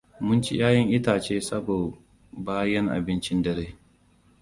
[0.25, 1.77] Mun ci 'ya'yan itace sabo
[2.45, 3.67] bayan abincin dare.